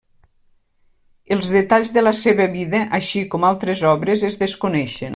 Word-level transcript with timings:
Els 1.35 1.51
detalls 1.57 1.93
de 1.97 2.05
la 2.05 2.15
seva 2.21 2.49
vida 2.57 2.83
així 3.01 3.25
com 3.35 3.49
altres 3.53 3.89
obres, 3.95 4.29
es 4.33 4.45
desconeixen. 4.47 5.09